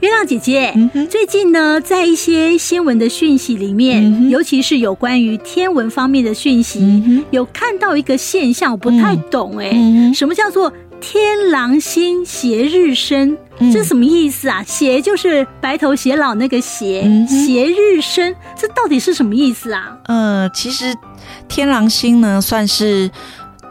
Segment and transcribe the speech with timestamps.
[0.00, 13.36] 月亮姐姐，嗯、最近呢，在一些新闻的讯息里面，嗯、尤其是有关于天文方面的讯息，嗯、有看到一个现象，我不太懂哎、嗯，什么叫做天狼星斜日升？
[13.58, 14.62] 嗯、这什么意思啊？
[14.62, 19.98] 斜就是白头偕老那个斜，嗯、斜日升，这到底是什么意思啊？
[20.04, 20.94] 呃，其实
[21.48, 23.10] 天狼星呢，算是。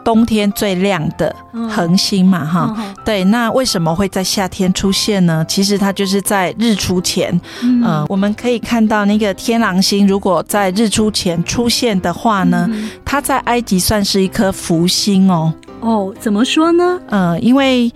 [0.08, 1.36] 冬天最亮的
[1.68, 3.22] 恒星嘛，哈、嗯，对。
[3.24, 5.44] 那为什么会在夏天出现呢？
[5.46, 15.52] 其实它就是在日出前，嗯、呃，我们可以看到那个天狼星，如果在日出前出现的话呢，嗯、它在埃及算是一颗福星哦。
[15.80, 16.98] 哦，怎么说呢？
[17.08, 17.92] 呃，因为。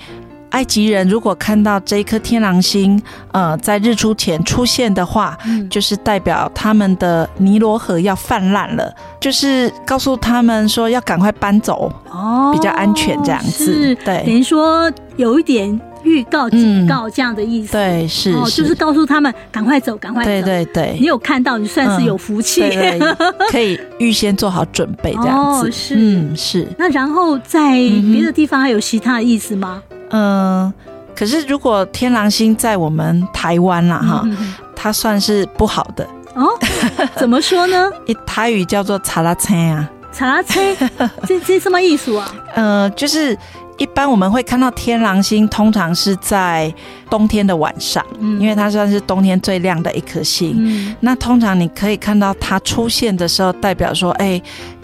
[0.53, 3.01] 埃及人如果看到这一颗天狼星，
[3.33, 13.95] 呃，在日出前出现的话，嗯，就是代表他们的尼罗河要泛滥了，就是告诉他们说要赶快搬走，哦，比较安全这样子。
[14.05, 17.71] 对，等于说有一点预告、警告这样的意思。
[17.71, 20.31] 嗯、对，是，哦，就是告诉他们赶快走，赶快走。
[20.31, 22.63] 对对对，你有看到，你算是有福气，
[23.51, 25.69] 可以预先做好准备这样子。
[25.69, 26.69] 哦、是，嗯，是。
[26.77, 27.73] 那然后在
[28.13, 29.83] 别的地方还有其他的意思吗？
[29.91, 29.97] 嗯，
[31.15, 36.49] 可是如果天狼星在我们台湾啦，哈、嗯，它算是不好的哦。
[37.17, 37.91] 怎么说呢？
[38.07, 40.61] 一台语叫做查拉车啊，查拉车，
[41.29, 42.35] 这这什么意思啊？
[42.55, 43.37] 呃，就是
[43.77, 46.73] 一般我们会看到天狼星，通常是在
[47.11, 50.97] 冬天的晚上，嗯、因为它算是冬天最亮的一颗星、嗯。
[51.01, 54.43] 那通常你可以看到它出现的时候，代表说，哎、欸。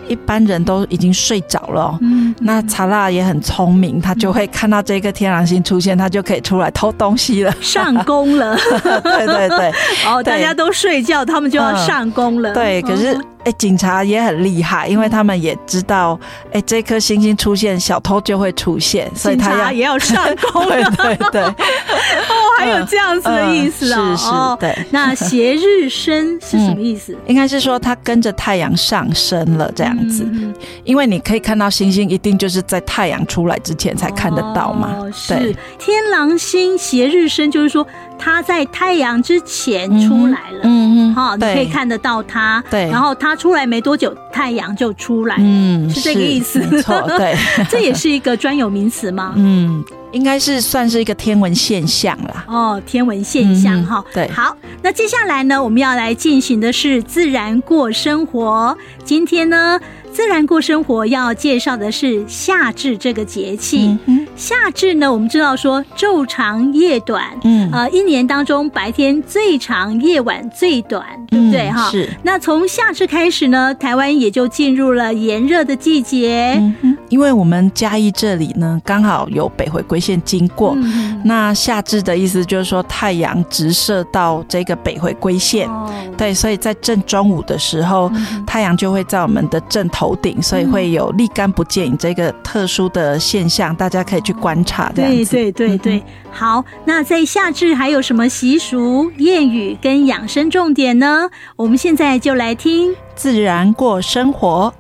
[0.09, 8.57] 一般人都已经睡着了，嗯，那查拉也很聪明，他就会看到这个天狼星出现，他就可以出来偷东西了，上工了。
[9.03, 9.73] 对对对，
[10.07, 12.53] 哦，大家都睡觉，他们就要上工了。
[12.53, 13.19] 嗯、对，可是。
[13.45, 16.19] 哎，警察也很厉害，因为他们也知道，
[16.53, 20.19] 哎，这颗星星出现，小偷就会出现，所以他要也要上
[20.53, 20.67] 工。
[20.67, 21.55] 对对对， 哦，
[22.59, 24.17] 还有这样子的意思啊、哦嗯嗯？
[24.19, 24.31] 是是，
[24.61, 24.87] 对。
[24.91, 27.15] 那斜日升是什么意思？
[27.15, 30.53] 嗯、应该是说它跟着太阳上升了这样子、嗯，
[30.85, 34.95] 因为你可以看到星星，一定就是在太阳出来之前才看得到嘛。
[34.99, 37.87] 哦、是天狼星斜日升，就是说
[38.19, 40.61] 它在太阳之前出来了。
[40.65, 42.63] 嗯嗯，好，你可以看得到它。
[42.71, 43.39] 对，然后它。
[43.39, 47.37] 出来没多久，太阳就出来，嗯，是这个意思，没错，对，
[47.71, 49.33] 这也是一个专有名词吗？
[49.37, 52.45] 嗯，应该是算是一个天文现象啦。
[52.49, 54.31] 哦，天文现象哈、嗯，对。
[54.31, 58.77] 好，那接下来呢，我们要来进行的是自然过生活。
[59.05, 59.79] 今天呢，
[60.19, 63.97] 自然过生活要介绍的是夏至这个节气。
[64.07, 71.71] 嗯、夏至呢，我们知道说昼长夜短，嗯，呃，一年当中白天最长，夜晚最短，对不对？
[71.71, 72.11] 哈、嗯，是。
[72.25, 76.61] 那从夏至开始呢，台湾也就进入了炎热的季节。
[76.83, 80.75] 嗯，因为我们嘉义这里呢，刚好有北回归线经过。
[80.79, 90.08] 嗯、那夏至的意思就是说太阳直射到这个北回归线，哦，对，所以在正中午的时候，嗯、太阳就会在我们的正头。
[90.09, 94.91] 头顶，所以会有立竿不见影这个特殊的现象，大家可以去观察。
[94.95, 96.03] 这样子，对对对对。
[96.31, 101.29] 好，那在夏至还有什么习俗、谚语跟养生重点呢？
[101.57, 104.73] 我们现在就来听自然过生活。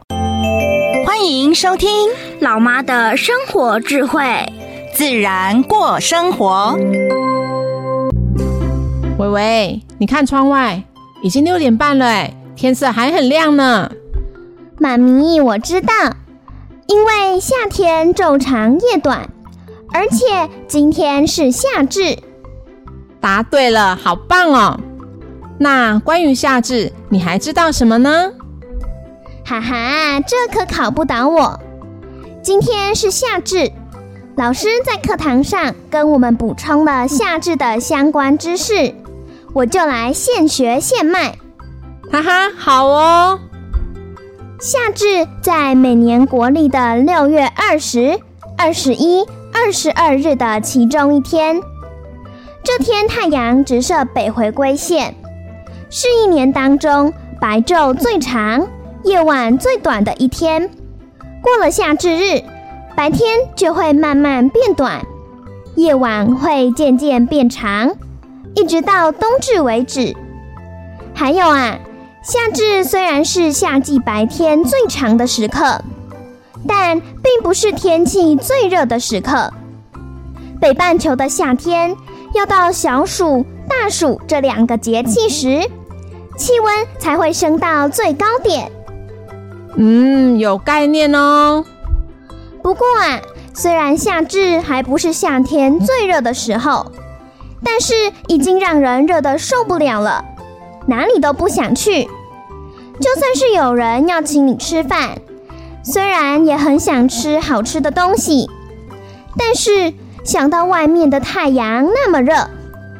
[1.04, 1.90] 欢迎收听
[2.40, 4.22] 老妈的生活智慧，
[4.94, 6.78] 自然过生活。
[9.18, 10.82] 喂喂，你看窗外，
[11.22, 13.90] 已经六点半了，哎，天色还很亮呢。
[14.78, 15.92] 妈咪，我知道，
[16.86, 19.28] 因为夏天昼长夜短，
[19.92, 22.16] 而且今天是夏至。
[23.20, 24.78] 答对了，好棒哦！
[25.58, 28.32] 那关于夏至，你还知道什么呢？
[29.44, 31.58] 哈哈，这可考不倒我。
[32.40, 33.72] 今天是夏至，
[34.36, 38.94] 老师在课堂上跟我们补充了夏至的相关知识，
[39.52, 41.36] 我就来现学现卖。
[42.12, 43.40] 哈哈，好哦。
[44.60, 48.18] 夏至在每年国历的六月二十、
[48.56, 51.60] 二十一、二十二日的其中一天。
[52.64, 55.14] 这天太阳直射北回归线，
[55.90, 58.66] 是一年当中白昼最长、
[59.04, 60.68] 夜晚最短的一天。
[61.40, 62.42] 过了夏至日，
[62.96, 65.06] 白天就会慢慢变短，
[65.76, 67.94] 夜晚会渐渐变长，
[68.56, 70.16] 一直到冬至为止。
[71.14, 71.78] 还有啊。
[72.28, 75.80] 夏至虽然是夏季白天最长的时刻，
[76.66, 79.50] 但并不是天气最热的时刻。
[80.60, 81.96] 北半球的夏天
[82.34, 85.70] 要到小暑、大暑这两个节气时，
[86.36, 88.70] 气温才会升到最高点。
[89.76, 91.64] 嗯，有概念哦。
[92.62, 93.20] 不过啊，
[93.54, 96.92] 虽然夏至还不是夏天最热的时候，
[97.64, 97.94] 但是
[98.26, 100.22] 已经让人热得受不了了，
[100.88, 102.06] 哪里都不想去。
[103.00, 105.18] 就算是有人要请你吃饭，
[105.82, 108.48] 虽然也很想吃好吃的东西，
[109.36, 109.92] 但是
[110.24, 112.34] 想到外面的太阳那么热，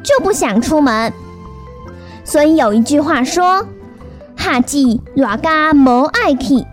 [0.01, 1.11] 就不想出门。
[2.23, 3.65] 所以有一句话说
[4.37, 4.77] ：“夏至
[5.15, 6.65] 热到无爱去。”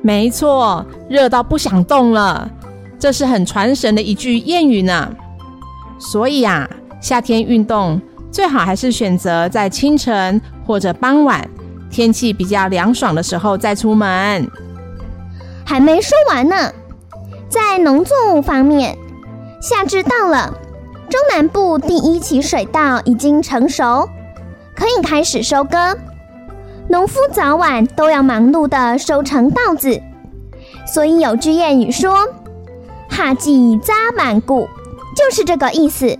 [0.00, 2.50] 没错，热到不想动了，
[2.98, 5.10] 这是很传神的一句谚语呢。
[5.98, 6.68] 所以啊，
[7.00, 8.00] 夏天运动
[8.30, 11.48] 最好还是选择在清晨或者傍晚，
[11.94, 14.50] 天气比较凉爽的时候再出门。
[15.64, 16.72] 还没说完呢，
[17.48, 18.98] 在农作物方面，
[19.62, 20.52] 夏至到了，
[21.08, 24.08] 中南部第一期水稻已经成熟。
[24.74, 25.96] 可以开始收割，
[26.88, 30.02] 农夫早晚都要忙碌地收成稻子，
[30.84, 32.26] 所以有句谚语说
[33.08, 34.68] ：“夏季扎满谷”，
[35.14, 36.18] 就是这个意思。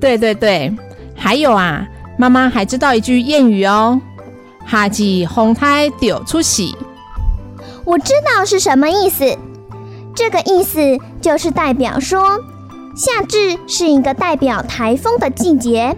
[0.00, 0.74] 对对对，
[1.14, 1.86] 还有啊，
[2.16, 4.00] 妈妈还知道一句谚语哦
[4.66, 6.62] ：“夏至风台就出世。”
[7.84, 9.36] 我知道是什么意思，
[10.14, 12.38] 这个意思就是代表说，
[12.94, 15.96] 夏至是一个代表台风的季节。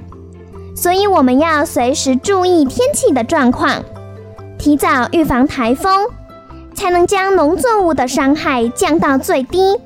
[0.74, 3.84] 所以我们要随时注意天气的状况，
[4.58, 6.08] 提早预防台风，
[6.74, 9.78] 才能将农作物的伤害降到最低。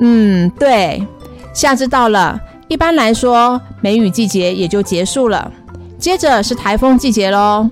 [0.00, 1.06] 嗯，对，
[1.54, 5.52] 夏至到了，一般来说梅雨季节也就结束了，
[6.00, 7.68] 接着是台风季节喽。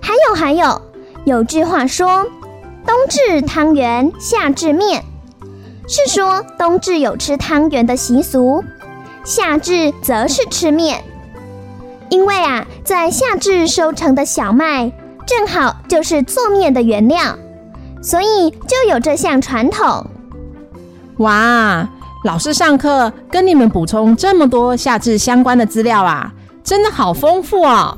[0.00, 0.80] 还有还有，
[1.24, 2.24] 有句话说
[2.86, 5.04] ：“冬至汤圆，夏至面”，
[5.86, 8.64] 是说冬至有吃汤圆的习俗。
[9.22, 11.04] 夏至则是吃面，
[12.08, 14.90] 因为啊，在夏至收成的小麦
[15.26, 17.36] 正好就是做面的原料，
[18.02, 20.06] 所以就有这项传统。
[21.18, 21.86] 哇，
[22.24, 27.96] 老师上课跟你们补充这么多夏至相关的资料啊，真的好丰富哦。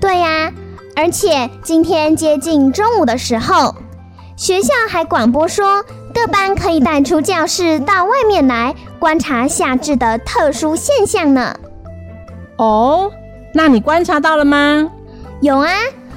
[0.00, 0.52] 对呀，
[0.96, 3.74] 而且今天接近中午的时候，
[4.36, 11.54] 学校还广播说，各班可以带出教室到外面来观察夏至的特殊现象呢。
[12.56, 13.10] 哦，
[13.54, 14.90] 那你观察到了吗？
[15.40, 15.70] 有啊，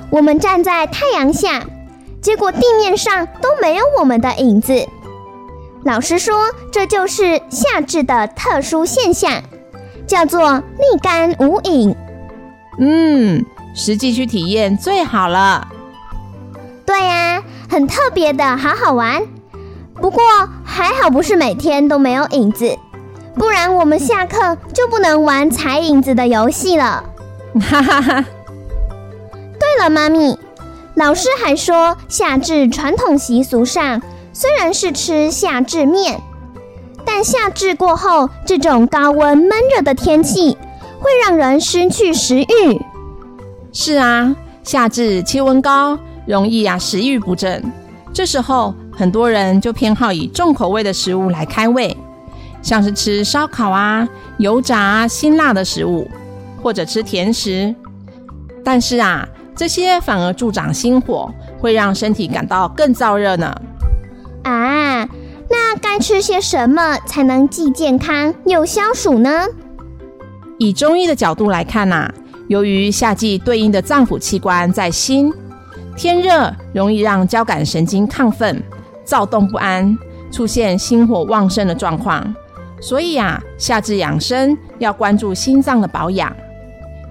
[0.09, 1.63] 我们站在太阳下，
[2.21, 4.87] 结果地面上都没有我们的影子。
[5.83, 6.35] 老师说，
[6.71, 9.43] 这就是夏至的特殊现象，
[10.05, 11.95] 叫做立竿无影。
[12.79, 15.67] 嗯，实际去体验最好了。
[16.85, 19.21] 对呀，很特别的，好好玩。
[19.95, 20.21] 不过
[20.63, 22.77] 还好不是每天都没有影子，
[23.35, 27.03] 不然我们下课就不能玩踩影子的游戏了。
[27.61, 28.25] 哈哈哈。
[29.31, 30.37] 对了，妈咪，
[30.95, 34.01] 老师还说夏至传统习俗上
[34.33, 36.19] 虽然是吃夏至面，
[37.17, 40.51] 但夏至过后这种高温闷热的天气
[40.99, 42.77] 会让人失去食欲。
[43.71, 45.97] 是啊，夏至气温高，
[46.27, 47.63] 容易啊食欲不振，
[48.13, 48.75] 这时候。
[48.91, 51.95] 很多人就偏好以重口味的食物来开胃，
[52.61, 54.07] 像是吃烧烤啊、
[54.37, 56.09] 油炸、辛辣的食物，
[56.61, 57.73] 或者吃甜食。
[58.63, 63.53] 但是啊，这些反而助长心火，会让身体感到更燥热呢。
[64.43, 65.07] 啊，
[65.49, 69.45] 那该吃些什么才能既健康又消暑呢？
[70.57, 72.11] 以中医的角度来看呐，
[72.47, 75.31] 由于夏季对应的脏腑器官在心，
[75.95, 78.63] 天热容易让交感神经亢奋。
[79.03, 79.95] 躁动不安，
[80.31, 82.33] 出现心火旺盛的状况，
[82.81, 86.35] 所以啊，夏至养生要关注心脏的保养，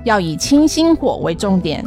[0.02, 1.84] 要以清心火为重点，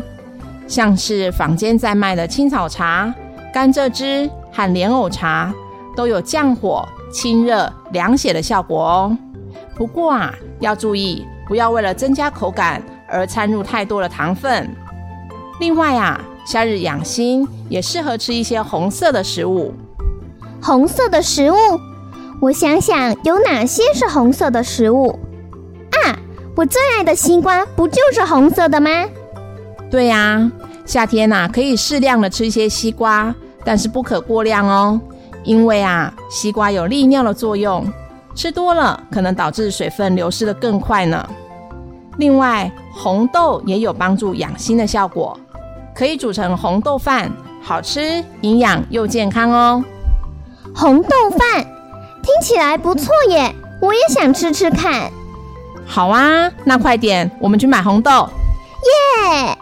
[0.65, 3.13] 像是坊间在卖的青草茶、
[3.53, 5.53] 甘蔗汁和莲藕茶，
[5.97, 9.17] 都有降火、清热、凉血的效果哦。
[9.75, 14.69] 不过啊，要注意不要为了增加口感而掺入太多的糖分。
[15.59, 19.73] 另外啊，夏日养心也适合吃一些红色的食物。
[20.61, 21.55] 红色的食物，
[22.39, 25.17] 我想想有哪些是红色的食物
[26.05, 26.13] 啊？
[26.55, 28.89] 我最爱的西瓜不就是红色的吗？
[29.89, 30.51] 对呀，
[30.85, 34.99] 夏天呐，可以适量的吃一些西瓜，但是不可过量哦，
[35.47, 37.89] 因为啊，西瓜有利尿的作用，
[38.35, 41.25] 吃多了可能导致水分流失的更快呢。
[42.17, 45.39] 另外，红豆也有帮助养心的效果，
[45.95, 47.31] 可以煮成红豆饭
[47.63, 49.81] 好吃、营养又健康哦。
[50.75, 51.65] 红豆饭
[52.21, 55.09] 听起来不错耶，我也想吃吃看。
[55.85, 58.27] 好啊，那快点，我们去买红豆。
[59.31, 59.56] 耶！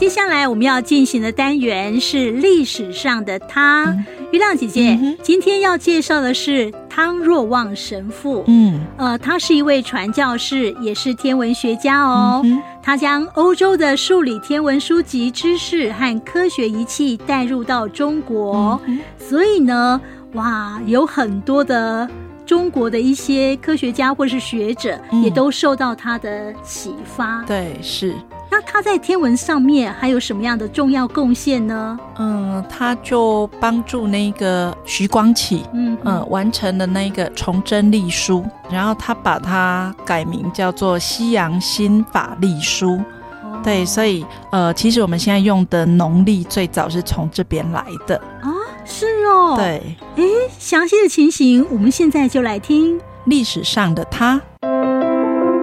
[0.00, 3.94] 接下来我们要进行的单元是历史上的他。
[4.30, 8.42] 月亮姐姐，嗯、今天要介绍的是汤若望神父。
[8.46, 12.40] 嗯，呃，他是一位传教士，也是天文学家哦。
[12.42, 20.00] 嗯、他将欧洲的数理天文书籍知识和科学仪器带入到中国，嗯、所以呢，
[20.32, 22.08] 哇，有很多的
[22.46, 27.44] 中国的一些科学家或是学者，也都受到他的启发。
[27.46, 28.14] 对，是。
[28.50, 31.98] 那他在天文上面还有什么样的重要贡献呢？
[32.18, 43.00] 嗯，他就帮助那个徐光启，嗯嗯，完成了那个崇祯历书，然后他把它改名叫做西洋新法历书。
[43.42, 48.50] 哦、对，所以呃，其实我们现在用的农历最早是从这边来的啊，
[48.84, 50.24] 是哦，对，哎，
[50.58, 54.40] 详细的情形，我们现在就来听历史上的他。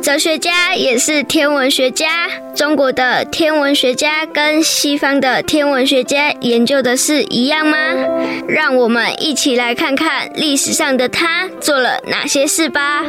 [0.08, 2.30] 哲学家也是天文学家。
[2.56, 7.78] 中国的天文学家跟西方的天文学家研究的是一样吗？
[8.48, 13.04] 让我们一起来看看历史上的他做了哪些事吧。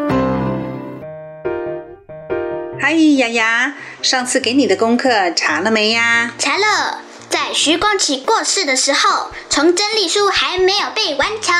[2.80, 6.34] 嗨，雅雅，上次给你的功课查了没呀？
[6.36, 7.02] 查了。
[7.30, 11.54] 在徐光启过世的时候，崇祯历书还没有被完成。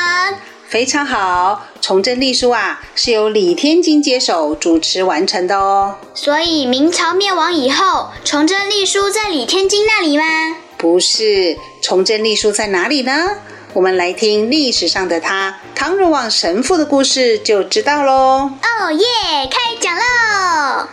[0.69, 5.95] 非常好，崇祯历书啊，是由李天金接手主持完成的哦。
[6.13, 10.23] 所以明朝灭亡以后，崇祯历书在李天金那里吗？
[10.77, 13.31] 不是，崇祯历书在哪里呢？
[13.73, 18.51] 我们来听历史上的他汤若望神父的故事就知道喽。
[18.61, 19.03] 哦耶，
[19.49, 20.87] 开讲喽！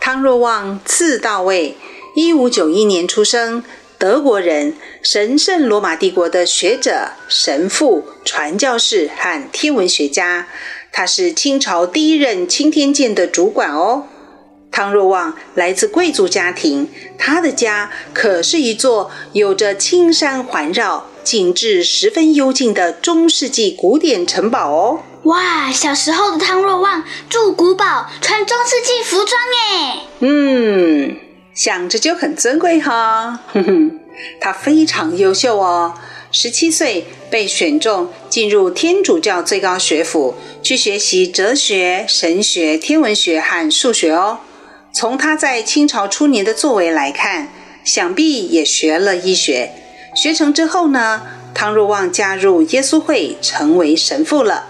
[0.00, 1.76] 汤若望字道卫。
[2.16, 3.62] 一五九一年出生，
[3.98, 10.48] 德国人，神圣罗马帝国的学者、神父、传教士和天文学家。
[10.90, 14.06] 他是清朝第一任钦天监的主管哦。
[14.70, 25.02] 汤若望来自贵族家庭，他的家可是一座有着青山环绕、景致十分幽静的中世纪古典城堡哦。
[25.24, 30.00] 哇，小时候的汤若望住古堡，穿中世纪服装耶。
[30.20, 31.25] 嗯。
[31.56, 34.00] 想着就很尊贵哈，哼哼，
[34.38, 35.94] 他非常优秀哦。
[36.30, 44.40] 十七岁被选中进入天主教最高学府，去学习哲学、神学、天文学和数学哦。
[44.92, 47.48] 从他在清朝初年的作为来看，
[47.82, 49.70] 想必也学了医学。
[50.14, 51.22] 学成之后呢，
[51.54, 54.66] 汤若望加入耶稣会，成为神父了。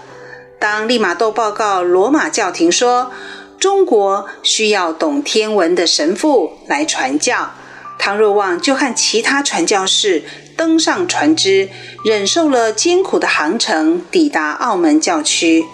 [0.59, 3.11] 当利玛窦报告罗马教廷说，
[3.59, 7.53] 中国需要懂天文的神父来传教，
[7.97, 10.23] 汤若望就和其他传教士
[10.55, 11.69] 登上船只，
[12.05, 15.65] 忍受了艰苦的航程，抵达澳门教区。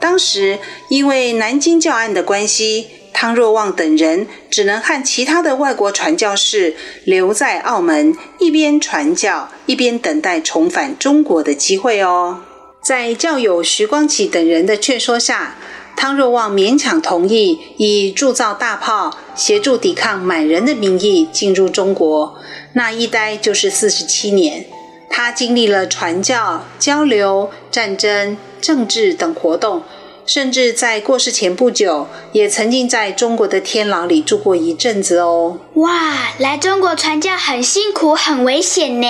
[0.00, 12.42] 当时因为南京教案的关系，汤若望等人只能和其他的外国传教士留在澳门，一边传教，一边等待重返中国的机会哦。
[12.82, 15.56] 在教友徐光启等人的劝说下，
[15.96, 22.36] 汤若望勉强同意以铸造大炮协助抵抗满人的名义进入中国，
[22.74, 24.66] 那一待就是四十七年。
[25.08, 29.82] 他经历了传教、交流、战争、政治等活动，
[30.26, 35.60] 甚至在过世前不久，也曾经在中国的天牢里住过一阵子哦。
[35.74, 39.06] 哇，来中国传教很辛苦、很危险呢。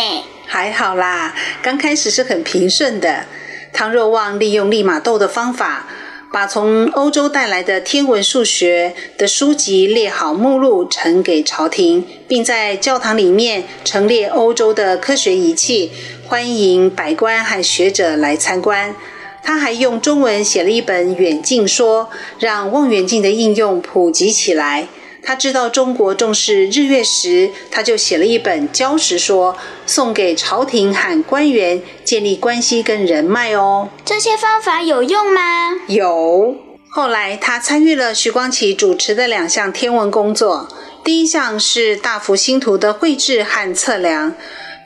[0.46, 3.24] 还好啦，刚开始是很平顺的。
[3.72, 5.86] 汤若望利用利玛窦的方法。
[6.34, 15.92] 把从欧洲带来的天文数学的书籍列好目录呈给朝廷，并在教堂里面陈列欧洲的科学仪器，
[16.26, 18.96] 欢迎百官和学者来参观。
[19.44, 22.10] 他还用中文写了一本《远近说》，
[22.40, 24.88] 让望远镜的应用普及起来。
[25.24, 29.54] 他知道中国重视日月食，他就写了一本《交时说》，
[29.86, 33.88] 送给朝廷和官员，建立关系跟人脉哦。
[34.04, 35.40] 这些方法有用吗？
[35.86, 36.56] 有。
[36.90, 40.68] 后来他参与了徐光启主持的两项天文工作，
[41.02, 44.34] 第一项是大幅星图的绘制和测量，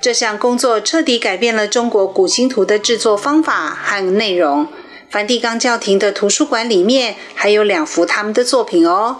[0.00, 4.68] 这项工作彻底改变了中国古星图的制作方法和内容。
[5.10, 9.16] 梵蒂冈教廷的图书馆里面还有两幅他们的作品哦。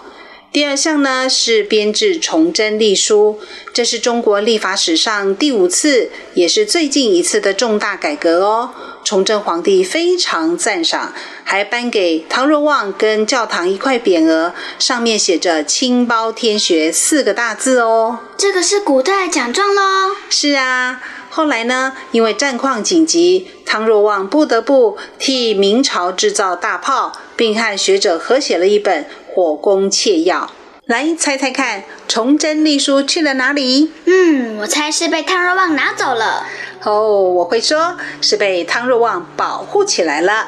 [0.51, 3.39] 第二项呢是编制崇祯历书，
[3.71, 8.71] 这是中国历法史上第五次，也是最近一次的重大改革哦。
[9.03, 11.13] 崇祯皇帝非常赞赏，
[11.43, 18.17] 还颁给汤若望跟教堂一块匾额，上面写着“清包天学”四个大字哦。
[18.35, 20.15] 这个是古代奖状喽？
[20.31, 20.99] 是啊。
[21.31, 29.03] 后来呢，因为战况紧急，汤若望不得不替明朝制造大炮，并和学者合写了一本
[29.33, 30.37] 《火攻切要》。
[30.85, 33.91] 来猜猜看，崇祯秘书去了哪里？
[34.05, 36.47] 嗯，我猜是被汤若望拿走了。
[36.83, 40.47] 哦，我会说是被汤若望保护起来了。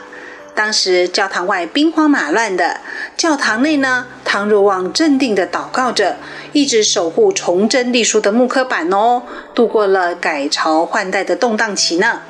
[0.56, 2.82] 当时教堂外兵荒马乱的，
[3.16, 6.18] 教堂内呢，汤若望镇定地祷告着，
[6.52, 9.22] 一直守护崇祯隶书的木刻板哦，
[9.54, 12.22] 度过了改朝换代的动荡期呢。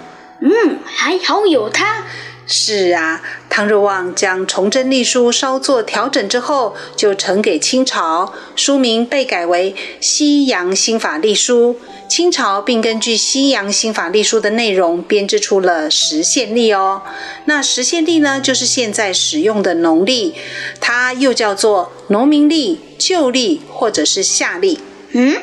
[0.42, 2.04] 嗯，还好有他。
[2.52, 11.78] 是啊，汤若望将崇祯历书稍作调整之后，就呈给清朝，书名被改为《西洋新法历书》。
[12.10, 17.04] 清朝并根据《西洋新法历书》的内容编制出了时宪历哦。
[17.46, 20.36] 那时宪历呢，就是现在使用的农历，
[20.82, 24.78] 它又叫做农民历、旧历或者是夏历。
[25.14, 25.38] 嗯。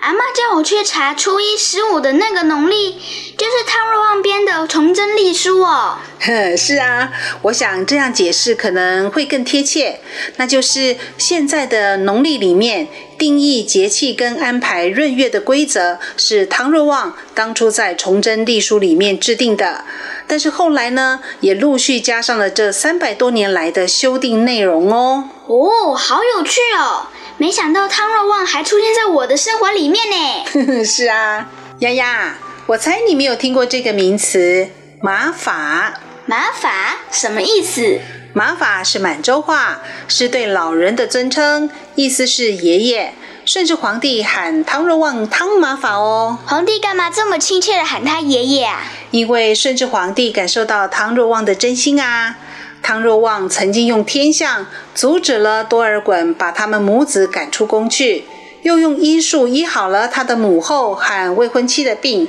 [0.00, 2.92] 阿妈叫我去查初一十五的那个农历，
[3.36, 5.98] 就是汤若望编的《崇祯历书》哦。
[6.18, 10.00] 呵， 是啊，我想这样解释可能会更贴切。
[10.36, 12.88] 那就是现在的农历里面
[13.18, 19.84] 定义节气跟安排闰月的规则，是汤若望当初在《崇祯历书》里面制定的。
[20.26, 25.28] 但是后来呢，也陆续加上了这三百多年来的修订内容哦。
[25.46, 27.08] 哦，好有趣哦！
[27.40, 30.84] 没想到汤若望还出现在我的生活里面呢。
[30.84, 32.34] 是啊，丫丫，
[32.66, 34.68] 我猜你没有听过这个名词
[35.00, 35.98] “马法”。
[36.28, 37.98] 马法什么意思？
[38.34, 43.14] 马法是满洲话，是对老人的尊称，意思是爷爷。
[43.46, 46.38] 顺治皇帝喊汤若望汤马法哦。
[46.44, 48.82] 皇帝干嘛这么亲切地喊他爷爷啊？
[49.12, 52.36] 因为顺治皇帝感受到汤若望的真心啊。
[52.82, 58.24] 汤若望曾经用天象阻止了多尔衮把他们母子赶出宫去，
[58.62, 62.28] 又用医术医好了他的母后和未婚妻的病，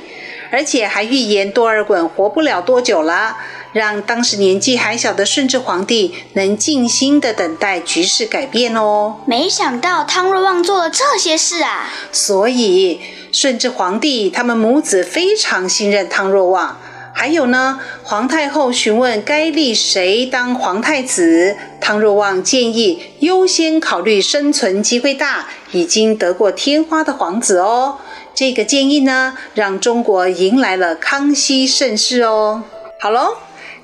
[0.50, 3.36] 而且还预言多尔衮活不了多久了，
[3.72, 9.16] 让当时年纪还小的顺治皇帝能静心的等待局势改变哦。
[9.26, 11.88] 没想到汤若望做了这些事啊！
[12.12, 13.00] 所以
[13.32, 16.78] 顺治皇帝他们母子非常信任汤若望。
[17.22, 27.98] 还有呢，皇太后询问该立谁当皇太子，汤若望建议优先考虑生存机会大、已经得过天花的皇子哦。
[28.34, 32.64] 这个建议呢，让中国迎来了康熙盛世哦。
[32.98, 33.36] 好喽，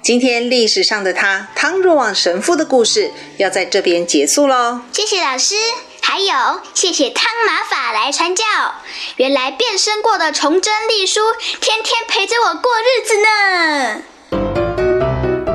[0.03, 4.81] 今天历史上的他汤若望神父的故事要在这边结束喽。
[4.91, 5.55] 谢谢老师。
[6.01, 8.45] 还有，谢谢汤马法来传教。
[9.17, 11.21] 原来变身过的崇祯历书，
[11.61, 14.03] 天天陪着我过日子呢。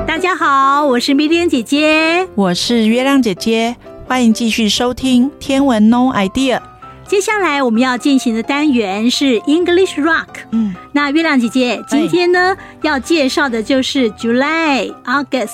[0.06, 3.76] 大家好，我是米莲姐姐，我是月亮姐姐，
[4.06, 6.60] 欢迎继续收听天文 No idea。
[7.06, 10.28] 接下来我们要进行的单元是 English Rock。
[10.52, 15.50] 嗯，那月亮姐姐今天呢，要介绍的就是 July、August。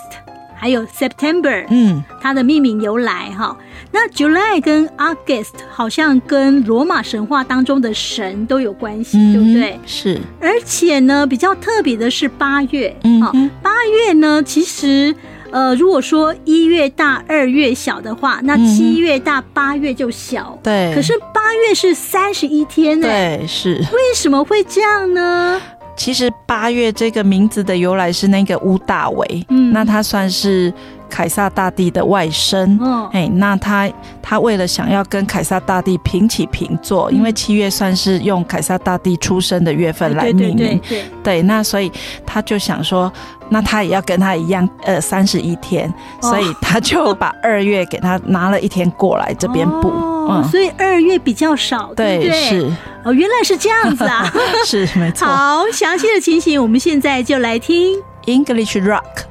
[0.56, 3.56] 还有 September，嗯，它的命名由来哈。
[3.92, 9.80] 那 July 跟 August 好像跟罗马神话当中的神都有关系，嗯、对不对？
[9.84, 10.20] 是。
[10.40, 15.14] 而且呢，比较特别的是八月，嗯，八月呢，其实
[15.50, 20.92] 呃，如果说一月大二月小的话，那七月大八月就小，对。
[20.94, 23.74] 可是八月是三十一天呢，对，是。
[23.92, 25.60] 为什么会这样呢？
[25.96, 30.72] 其实八月这个名字的由来是那个乌大维，嗯，那他算是
[31.10, 33.90] 凯撒大帝的外甥，哦，哎，那他
[34.22, 40.80] 他为了想要跟凯撒大帝平起平坐，嗯，因为七月算是用凯撒大帝出生的月份来命名，
[41.22, 41.92] 对，那所以
[42.24, 43.12] 他就想说，
[43.50, 45.92] 那他也要跟他一样，呃，三十一天，
[46.22, 49.88] 所以他就把二月给他拿了一天过来这边补。
[49.88, 52.28] 哦哦，所以二月比较少，对对？
[52.28, 52.72] 对，是。
[53.02, 54.32] 哦，原来是这样子啊，
[54.64, 55.26] 是没错。
[55.28, 57.96] 好，详细的情形，我们现在就来听。
[58.26, 59.29] English Rock。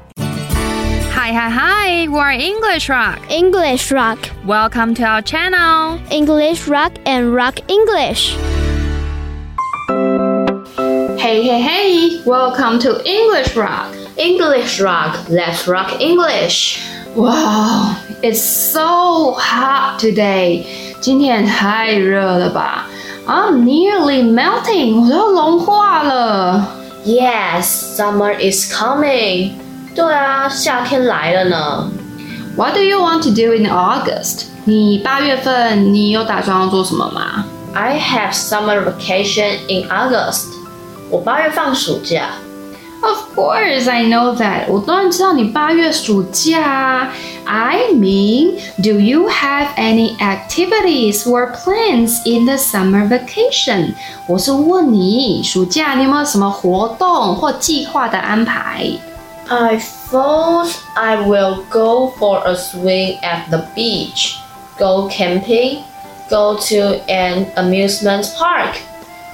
[1.29, 2.07] Hi, hi, hi!
[2.07, 3.19] We're English Rock.
[3.29, 4.29] English Rock.
[4.45, 5.99] Welcome to our channel.
[6.09, 8.35] English Rock and Rock English.
[11.17, 12.21] Hey, hey, hey!
[12.25, 13.93] Welcome to English Rock.
[14.17, 15.29] English Rock.
[15.29, 16.81] Let's rock English.
[17.15, 20.65] Wow, it's so hot today.
[21.01, 22.87] 今天太热了吧？
[23.27, 25.01] I'm nearly melting.
[25.01, 26.67] 我要融化了。
[27.05, 27.65] Yes,
[27.95, 29.53] summer is coming.
[29.99, 31.89] 对啊，夏天来了呢。
[32.57, 34.45] What do you want to do in August?
[34.65, 37.45] 你八月份你有打算要做什么吗？
[37.73, 40.45] I have summer vacation in August.
[41.09, 42.29] 我八月放暑假。
[43.01, 44.67] Of course, I know that.
[44.67, 47.11] 我当然知道你八月暑假。
[47.43, 53.93] I mean, do you have any activities or plans in the summer vacation?
[54.27, 58.87] 我是问你，暑假你有没有什么活动或计划的安排
[59.49, 64.37] ？I thought I will go for a swim at the beach,
[64.77, 65.83] go camping,
[66.29, 68.77] go to an amusement park.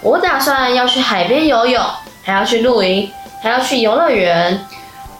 [0.02, 1.84] 我打算要去海边游泳，
[2.24, 3.12] 还要去露营。
[3.44, 4.60] 还要去游乐园。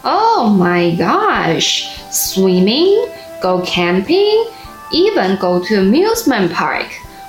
[0.02, 1.86] Oh my gosh!
[2.08, 3.08] Swimming,
[3.40, 4.46] go camping,
[4.92, 6.86] even go to amusement park.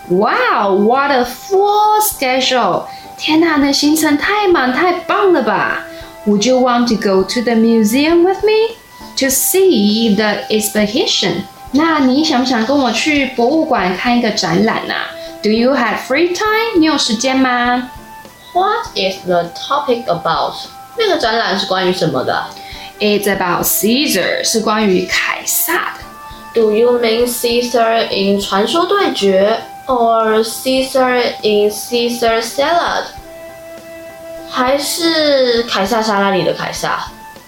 [0.07, 2.83] Wow, what a full schedule!
[3.17, 5.83] 天哪，那行程太满太棒了吧
[6.27, 8.77] ！Would you want to go to the museum with me
[9.17, 11.43] to see the exhibition?
[11.71, 14.93] 那你想不想跟我去博物馆看一个展览呢？
[15.41, 16.79] Do you have free time?
[16.79, 17.89] 你有时间吗？
[18.53, 20.53] What is the topic about?
[20.97, 22.45] 那个展览是关于什么的？
[22.99, 26.03] It's about Caesar，是关于凯撒的。
[26.53, 33.05] Do you mean Caesar in 传说对决，or Caesar in Caesar salad？
[34.50, 36.98] 还是凯撒沙拉里的凯撒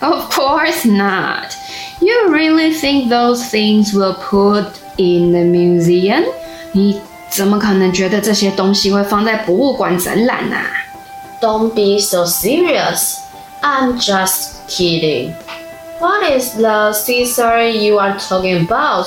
[0.00, 1.52] ？Of course not.
[2.00, 6.24] You really think those things were put in the museum？
[6.72, 10.56] 你怎么可能觉得这些东西会放在博物馆展览呢
[11.40, 13.16] ？Don't be so serious.
[13.62, 15.32] I'm just kidding.
[15.98, 19.06] What is the Caesar you are talking about?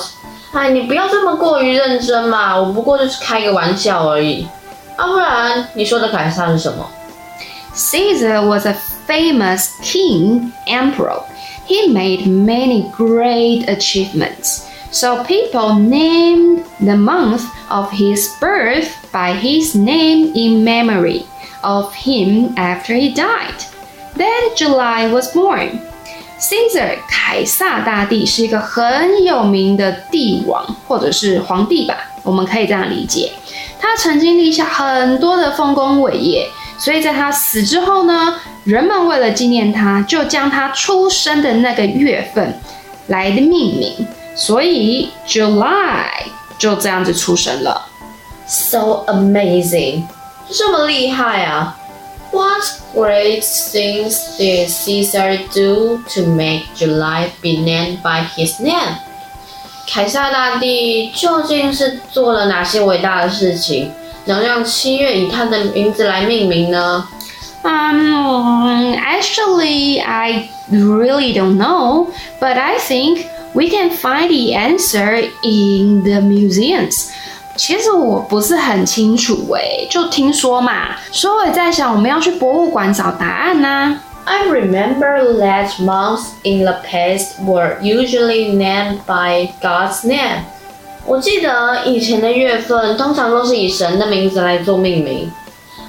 [0.52, 4.46] 哎，你不要这么过于认真嘛，我不过就是开个玩笑而已。
[4.96, 6.88] 啊，不然你说的凯撒是什么
[7.73, 8.73] ？Caesar was a
[9.07, 11.21] famous king emperor.
[11.65, 14.67] He made many great achievements.
[14.91, 21.25] So people named the month of his birth by his name in memory
[21.61, 23.65] of him after he died.
[24.15, 25.81] Then July was born.
[26.39, 33.31] Caesar 凯撒大帝是一个很有名的帝王或者是皇帝吧，我们可以这样理解。
[33.79, 36.47] 他曾经立下很多的丰功伟业，
[36.78, 38.34] 所以在他死之后呢，
[38.64, 42.58] 人们为了纪念他，就将他出生的那个月份
[43.06, 46.06] 来的命名，所以 July
[46.58, 47.86] 就这样子出生了。
[48.46, 50.04] So amazing，
[50.50, 51.78] 这么厉害啊
[52.30, 58.96] ！What great things did Caesar do to make July be named by his name?
[59.86, 63.92] 凯撒大帝究竟是做了哪些伟大的事情，
[64.25, 67.07] 能让七月以他的名字来命名呢？
[67.61, 72.07] Um, actually, I really don't know,
[72.39, 77.09] but I think we can find the answer in the museums.
[77.57, 83.99] 其实我不是很清楚诶，就听说嘛，所以我也在想，我们要去博物馆找答案呢。
[84.23, 90.43] I remember that months in the past were usually named by God's name。
[91.05, 95.31] 我记得以前的月份通常都是以神的名字来做命名。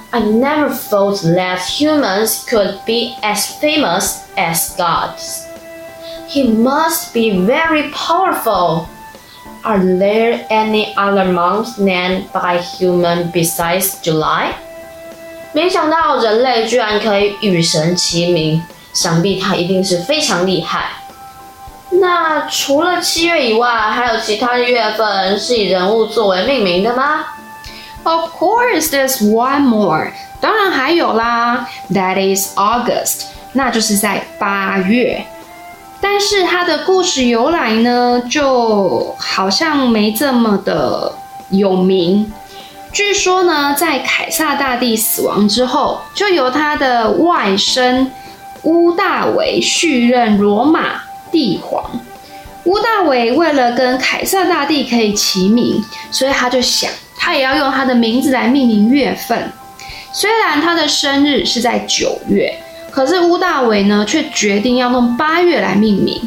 [0.09, 5.45] I never thought that humans could be as famous as gods.
[6.27, 8.87] He must be very powerful.
[9.63, 14.53] Are there any other months named by human besides July？
[15.53, 18.63] 没想到人类居然可以与神齐名，
[18.93, 20.89] 想必他一定是非常厉害。
[22.00, 27.24] 那除了七月以外，还有其他的月份是以人物作为命名的吗
[28.04, 30.12] ？Of course, there's one more。
[30.40, 35.24] 当然还有啦，That is August，那就是在八月。
[36.00, 41.12] 但是它的故事由来呢，就好像没这么的
[41.48, 42.30] 有名。
[42.92, 48.08] 据说呢，在凯撒大帝死亡之后，就由他的外甥
[48.62, 51.84] 屋大维续任罗马帝皇。
[52.64, 59.52] 屋大维为了跟凯撒大帝可以齐名，所以他就想，他也要用他的名字来命名月份。
[60.12, 62.52] 虽然他的生日是在九月。
[62.90, 66.18] 可是屋大维呢，却决定要用八月来命名，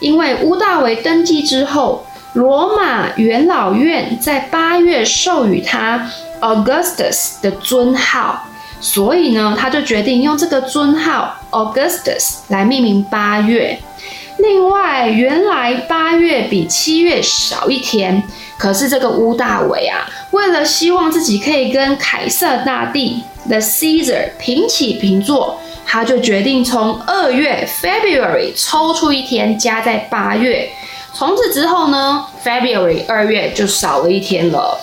[0.00, 8.44] 因为屋大维登基之后，罗马元老院在八月授予他 Augustus 的尊号，
[8.80, 13.78] 所以呢，他就决定用这个尊号 Augustus 来命名八月。
[14.38, 18.22] 另外，原来八月比七月少一天，
[18.58, 25.58] 可是这个屋大维啊，为了希望自己可以跟凯撒大帝 The Caesar 平起平坐。
[25.88, 30.68] 他就决定从二月 February 抽出一天加在八月，
[31.14, 34.76] 从此之后呢，February 二月就少了一天了。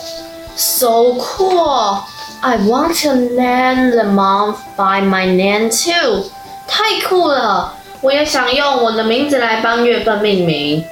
[0.55, 1.99] So cool!
[2.39, 6.23] I want to name the month by my name too.
[6.67, 7.73] 太酷了！
[8.02, 10.84] 我也想用我的名字来帮月份命名。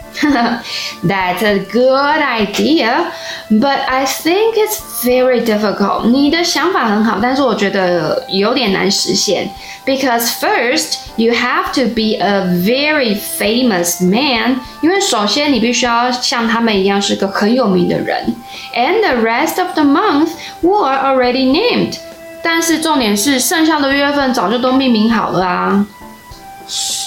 [1.05, 3.13] That's a good idea,
[3.51, 6.07] but I think it's very difficult.
[6.07, 9.51] 你的想法很好，但是我觉得有点难实现。
[9.85, 14.57] Because first, you have to be a very famous man.
[14.81, 18.35] 因为首先你必须要像他们一样是个很有名的人。
[18.75, 20.31] And the rest of the month
[20.63, 21.99] were already named.
[22.43, 25.87] 但是重点是，剩下的月份早就都命名好了啊。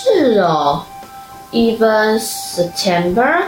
[0.05, 0.85] 是哦
[1.51, 3.45] ，Even September，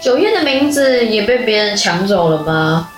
[0.00, 2.88] 九月的名字也被别人抢走了吗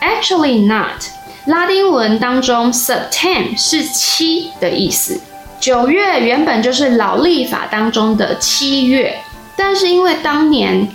[0.00, 1.02] ？Actually not。
[1.46, 5.20] 拉丁文当中，Septem 是七的意思。
[5.58, 9.18] 九月原本就是老历法当中的七月，
[9.56, 10.88] 但是因为当年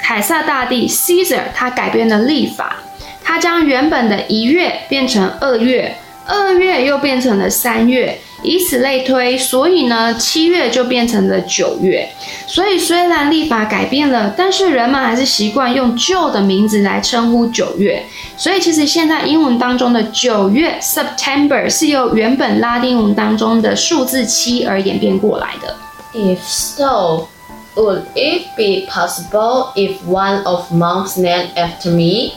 [0.00, 2.78] 凯撒大帝 Caesar 他改变了历法，
[3.22, 8.18] 他将原本的一月变成二月，二月又变成了三月。
[8.44, 12.08] 以此类推，所以呢，七月就变成了九月。
[12.48, 18.02] 所以虽然历法改变了，但是人们还是习惯用旧的名字来称呼九月。
[18.36, 25.76] 所以其实现在英文当中的九月 （September） 是由原本拉丁文当中的数字七而演变过来的。
[26.12, 27.28] If so,
[27.76, 32.32] would it be possible if one of months named after me？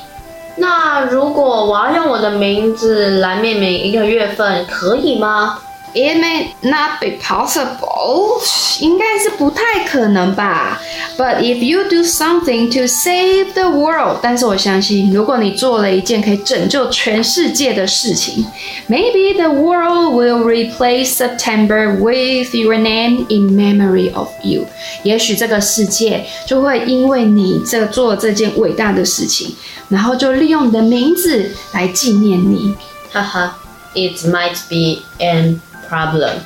[0.57, 5.59] 那如果我要用我的名字来命名一个月份，可以吗
[5.93, 8.41] ？It may not be possible，
[8.81, 10.81] 应该是不太可能吧。
[11.17, 18.45] But if you do something to save the world，但是我相信，如果你做了一件可以拯救全世界的事情
[18.89, 24.65] ，Maybe the world will replace September with your name in memory of you。
[25.03, 29.55] 也许这个世界就会因为你这做这件伟大的事情，
[29.88, 32.74] 然后就利用你的名字来纪念你。
[33.12, 33.58] 哈哈，
[33.94, 36.40] It might be an problem.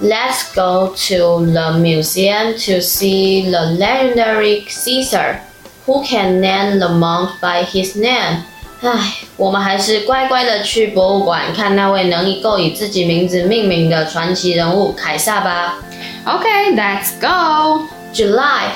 [0.00, 5.40] Let's go to the museum to see the legendary Caesar,
[5.86, 8.42] who can name the month by his name.
[8.80, 15.76] 唉，我们还是乖乖的去博物馆看那位能够以自己名字命名的传奇人物凯撒吧。
[16.24, 17.84] Okay, let's go.
[18.12, 18.70] July,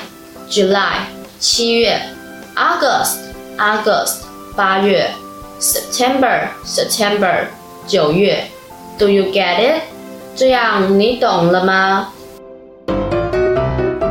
[0.49, 1.01] July，
[1.39, 2.01] 七月。
[2.55, 3.22] August,
[3.58, 4.22] August，
[4.56, 5.10] 八月。
[5.60, 7.46] September, September，
[7.86, 8.44] 九月。
[8.98, 9.82] Do you get it?
[10.36, 12.12] 这样你懂了吗？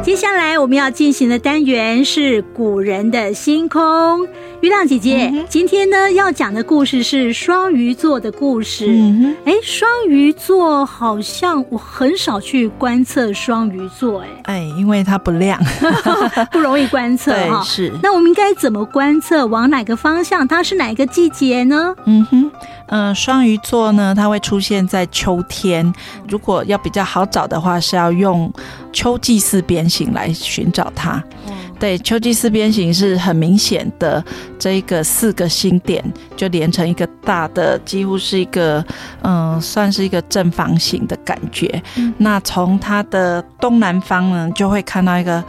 [0.03, 4.27] 接下来我们要进行的单元是古人的星空。
[4.59, 8.87] 月亮姐姐，嗯、今天呢要讲的故事是双鱼座的故事。
[8.89, 15.57] 嗯哎，双鱼座好像我很少去观测双鱼座，哎，哎，因为它不亮，
[16.51, 17.63] 不容易观测哈。
[17.63, 17.91] 是。
[18.03, 19.45] 那我们应该怎么观测？
[19.47, 20.45] 往哪个方向？
[20.45, 21.95] 它是哪一个季节呢？
[22.05, 22.51] 嗯哼，
[22.87, 25.93] 嗯、呃，双鱼座呢，它会出现在秋天。
[26.27, 28.51] 如果要比较好找的话，是要用
[28.91, 31.23] 秋季四边形来寻找它。
[31.47, 34.23] 嗯对，秋季四边形是很明显的，
[34.57, 36.01] 这一个四个星点
[36.33, 38.85] 就连成一个大的，几乎是一个
[39.21, 41.83] 嗯，算是一个正方形的感觉。
[41.97, 45.43] 嗯、那从它的东南方呢，就会看到一个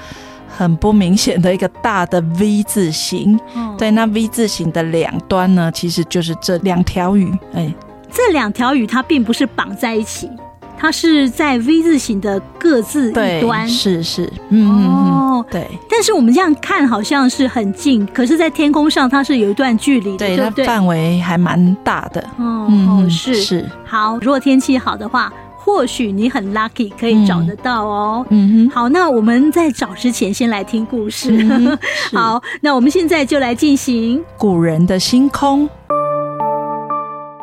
[0.57, 3.38] 很不明显的一个大的 V 字形。
[3.55, 7.33] 嗯、对，那 V 字形的两端呢，其实就是这两条鱼。
[7.55, 7.73] 哎，
[8.12, 10.31] 这两条鱼它并不是绑在一起。
[10.77, 15.67] 它是在 V 字形的各自一端，是是，嗯哦，对。
[15.88, 22.21] 但是我们这样看好像是很近，可是，在天空上它是有一段距离的，对，对对，范围还蛮大的。
[22.38, 23.64] 哦，嗯、是是。
[23.87, 25.33] 好，如果天气好的话，
[25.64, 28.27] 或许你很 lucky 可以找得到哦。
[28.29, 28.70] 嗯哼。
[28.70, 31.35] 好，那我们在找之前先来听故事。
[31.40, 31.79] 嗯、
[32.12, 35.68] 好，那我们现在就来进行古人的星空。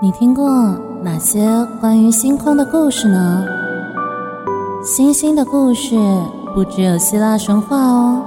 [0.02, 0.48] 你听过
[1.04, 1.40] 哪些
[1.80, 3.44] 关于星空的故事呢？
[4.84, 5.96] 星星的故事
[6.54, 8.24] 不只有希腊神话哦。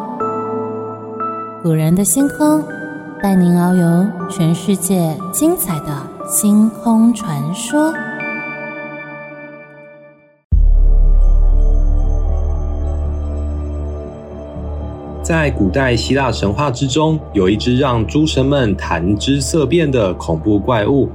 [1.62, 2.62] 古人的星空，
[3.22, 5.86] 带您遨游全世界精彩的
[6.28, 7.92] 星空传说。
[15.24, 21.08] 在古代希腊神话之中，有一只让诸神们谈之色变的恐怖怪物。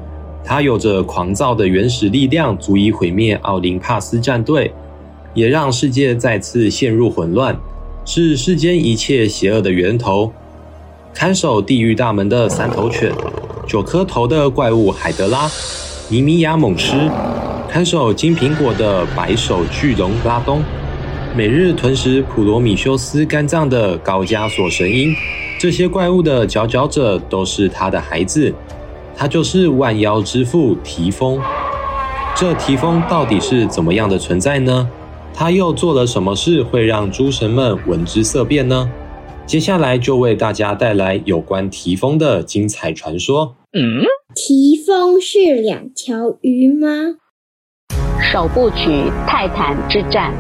[0.44, 4.74] 它有着狂躁的原始力量，足以毁灭奥林帕斯战队，
[5.36, 7.56] 也让世界再次陷入混乱，
[8.04, 10.34] 是世间一切邪恶的源头。
[11.14, 13.14] 看守地狱大门的三头犬，
[13.68, 15.48] 九颗头的怪物海德拉，
[16.10, 16.96] 尼米亚猛狮，
[17.70, 20.64] 看守金苹果的白手巨龙拉东，
[21.36, 25.14] 每日吞食普罗米修斯肝脏的高加索神鹰，
[25.60, 28.54] 这些怪物的佼佼者都是他的孩子。
[29.16, 31.40] 他就是万妖之父提丰。
[32.36, 34.90] 这提丰到底是怎么样的存在呢？
[35.32, 38.90] 他又做了什么事会让诸神们闻之色变呢？
[39.46, 43.56] 接下来就为大家带来有关提丰的精彩传说。
[43.74, 44.02] 嗯，
[44.34, 46.88] 提丰是两条鱼吗？
[48.20, 50.34] 首部曲：泰坦之战。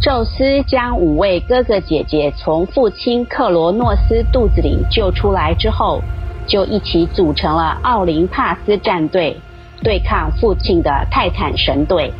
[0.00, 6.00] 宙斯将五位哥哥姐姐从父亲克罗诺斯肚子里救出来之后，
[6.46, 9.36] 就一起组成了奥林帕斯战队，
[9.82, 12.12] 对抗父亲的泰坦神队。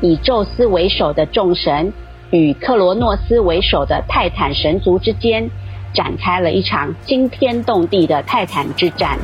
[0.00, 1.92] 以宙斯为首的众神
[2.30, 5.48] 与克罗诺斯为首的泰坦神族之间，
[5.92, 9.16] 展开了一场惊天动地的泰坦之战。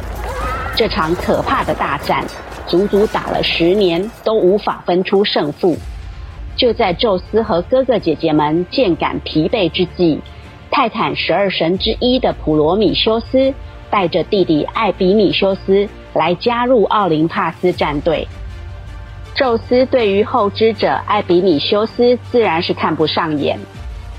[0.76, 2.24] 这场可怕的大战，
[2.68, 5.76] 足足打了十年，都无法分出胜负。
[6.60, 10.20] 就在宙斯和哥哥姐姐们渐感疲惫之际，
[10.70, 13.54] 泰坦十二神之一的普罗米修斯
[13.88, 18.28] 带着弟弟艾比米修斯来加入奥林帕斯战队。
[19.34, 23.58] 宙斯对于后知者艾比米修斯自然是看不上眼，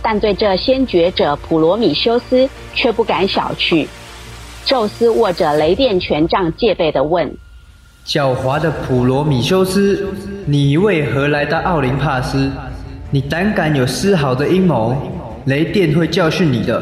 [0.01, 3.85] 但对这先觉者普罗米修斯却不敢小觑。
[4.65, 7.37] 宙斯握着雷电权杖，戒备地问。
[8.05, 10.07] 狡猾的普罗米修斯，
[10.47, 12.49] 你为何来到奥林帕斯？
[13.11, 14.95] 你胆敢有丝毫的阴谋，
[15.45, 16.81] 雷电会教训你的。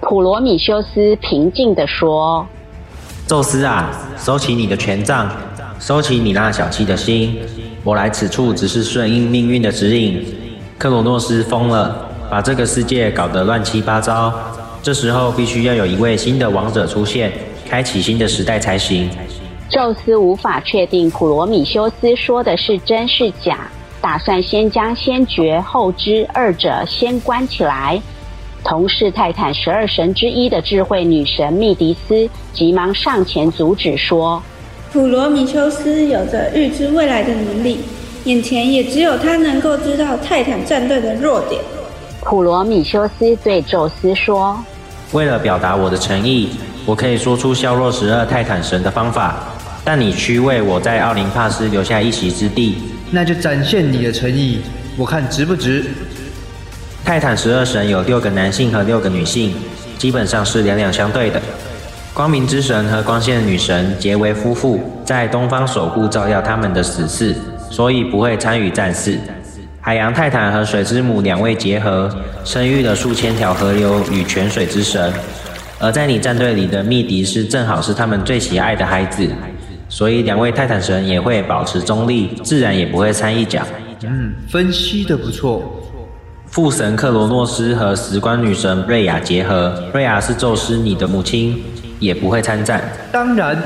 [0.00, 2.46] 普罗米修斯平静地说
[3.28, 5.30] ：“宙斯啊，收起你的权杖，
[5.78, 7.38] 收起你那小气的心。
[7.84, 10.24] 我来此处只是顺应命运的指引。
[10.78, 14.32] 克罗诺斯疯了，把这个世界搞得乱七八糟。
[14.82, 17.30] 这时候必须要有一位新的王者出现，
[17.68, 19.10] 开启新的时代才行。”
[19.68, 23.68] 宙斯无法确定普罗米修斯说的是真是假，
[24.00, 28.00] 打算先将先觉后知二者先关起来。
[28.62, 34.42] 同是泰坦十二神之一的智慧女神密迪斯急忙上前阻止说
[34.92, 37.80] ：“普罗米修斯有着预知未来的能力，
[38.24, 41.60] 眼前也只有他能够知道泰坦战队的弱点。”
[42.22, 44.58] 普罗米修斯对宙斯说
[45.12, 46.50] ：“为了表达我的诚意，
[46.84, 49.36] 我可以说出削弱十二泰坦神的方法。”
[49.86, 52.74] 但你需为我在奥林帕斯留下一席之地，
[53.12, 54.58] 那就展现你的诚意，
[54.96, 55.84] 我看值不值。
[57.04, 59.54] 泰坦十二神有六个男性和六个女性，
[59.96, 61.40] 基本上是两两相对的。
[62.12, 67.32] 光明之神和光线女神结为夫妇，在东方守护照耀他们的死士，
[67.70, 69.16] 所以不会参与战事。
[69.80, 72.12] 海洋泰坦和水之母两位结合，
[72.44, 75.12] 生育了数千条河流与泉水之神。
[75.78, 79.28] 而在你战队里的密迪斯正好是他们最喜爱的孩子。
[79.96, 83.62] 所以两位泰坦神也会保持中立，自然也不会参一脚。
[84.02, 85.62] 嗯，分析的不错。
[86.48, 91.58] 父神克罗诺斯和时光女神瑞亚结合，瑞亚是宙斯你的母亲，
[91.98, 92.82] 也不会参战。
[93.10, 93.56] 当然，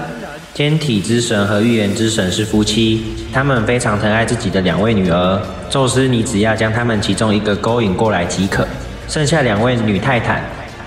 [0.55, 5.43] 天体之神和预言之神是夫妻，他们非常疼爱自己的两位女儿。
[5.69, 8.65] 宙斯，你只要将他们其中一个勾引过来即可。
[9.09, 10.41] 剩下两位女泰坦，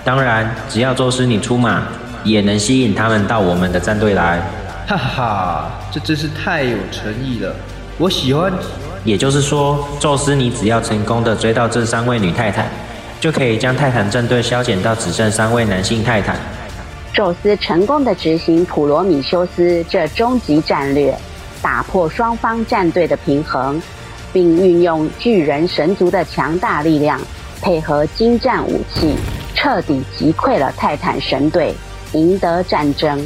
[0.06, 1.84] 当然只要宙斯你出马，
[2.24, 4.42] 也能吸引他们到我们的战队来。
[4.86, 7.56] 哈哈，这真是太有诚意了，
[7.98, 8.52] 我喜欢。
[9.06, 12.70] 也就是说，宙斯，你只要成功的追到这三位女泰坦，
[13.20, 16.38] 就可以将泰坦战队削减到只剩三位男性泰坦。
[17.14, 21.18] 宙斯成功的执行普罗米修斯这终极战略，
[21.62, 23.82] 打破双方战队的平衡，
[24.32, 27.20] 并运用巨人神族的强大力量，
[27.62, 29.16] 配合精湛武器，
[29.54, 31.74] 彻底击溃了泰坦神队，
[32.14, 33.22] 赢得战争。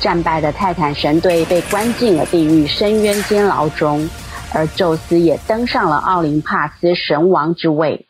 [0.00, 4.08] 战败的泰坦神队被关进了地狱深渊监牢中，
[4.54, 8.06] 而宙斯也登上了奥林帕斯神王之位。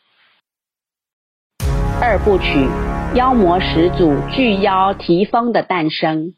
[2.01, 2.67] 二部曲：
[3.15, 6.33] 妖魔始祖巨妖提丰的诞生。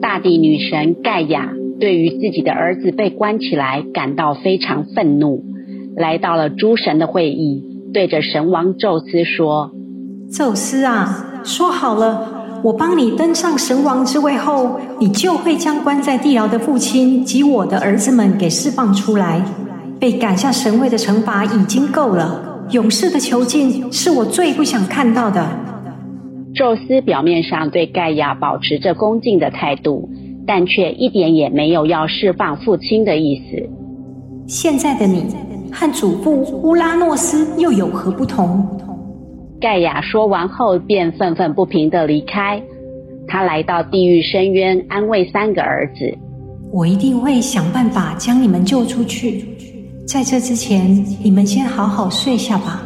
[0.00, 5.44] 大地女神盖亚对于自己的儿子被关起来感到非常愤怒，
[5.96, 9.72] 来到了诸神的会议，对着神王宙斯说
[10.32, 19.42] ：“宙斯啊，说好了。”我帮你登上神王之位后，你就会将关在地牢的父亲及我的儿子们给释放出来。
[20.00, 25.46] 被赶下神位的惩罚已经够了，勇士的囚禁是我最不想看到的。
[26.54, 30.08] 宙斯表面上对盖亚保持着恭敬的态度，
[30.46, 33.68] 但却一点也没有要释放父亲的意思。
[34.46, 35.26] 现在的你
[35.72, 38.66] 和祖父乌拉诺斯又有何不同？
[39.60, 42.62] 盖亚说完后，便愤愤不平地离开。
[43.26, 46.16] 他来到地狱深渊，安慰三个儿子
[46.72, 49.44] ：“我一定会想办法将你们救出去。
[50.06, 52.82] 在这之前，你们先好好睡下吧。”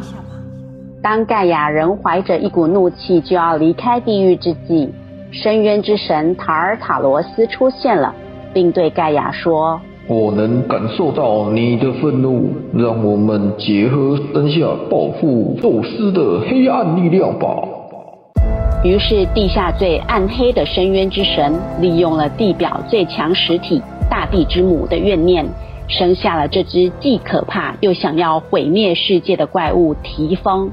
[1.03, 4.89] 当盖亚仍怀着一股怒气就要离开地狱之际，
[5.31, 8.15] 深渊之神塔尔塔罗斯出现了，
[8.55, 9.79] 并对盖亚说
[10.09, 17.47] ：“我能感受到你的愤怒，让我们结合生下报复宙斯的黑暗力量吧。”
[18.85, 23.81] 于是，地下最暗黑的深渊之神利用了地表最强实体
[24.11, 25.47] 大地之母的怨念，
[25.87, 30.69] 生下了这只既可怕又想要毁灭世界的怪物提丰。